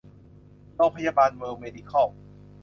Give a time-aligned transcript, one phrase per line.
[0.75, 2.07] โรงพยาบาลเวิลด์เมดิคอล